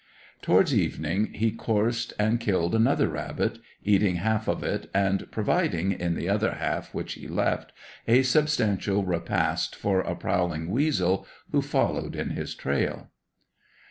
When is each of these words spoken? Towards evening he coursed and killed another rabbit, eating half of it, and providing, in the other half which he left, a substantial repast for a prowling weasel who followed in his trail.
Towards 0.41 0.73
evening 0.73 1.31
he 1.33 1.51
coursed 1.51 2.13
and 2.17 2.39
killed 2.39 2.73
another 2.73 3.07
rabbit, 3.07 3.59
eating 3.83 4.15
half 4.15 4.47
of 4.47 4.63
it, 4.63 4.89
and 4.95 5.29
providing, 5.29 5.91
in 5.91 6.15
the 6.15 6.27
other 6.27 6.53
half 6.53 6.91
which 6.91 7.13
he 7.13 7.27
left, 7.27 7.71
a 8.07 8.23
substantial 8.23 9.03
repast 9.05 9.75
for 9.75 10.01
a 10.01 10.15
prowling 10.15 10.71
weasel 10.71 11.27
who 11.51 11.61
followed 11.61 12.15
in 12.15 12.31
his 12.31 12.55
trail. 12.55 13.11